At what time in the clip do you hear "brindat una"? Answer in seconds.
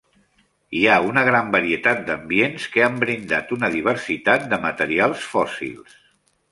3.05-3.73